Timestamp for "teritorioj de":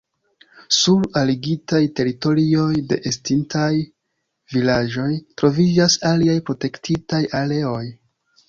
1.99-2.97